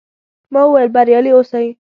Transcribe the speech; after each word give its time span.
ما 0.53 0.61
وویل، 0.65 0.89
بریالي 0.95 1.31
اوسئ. 1.33 1.65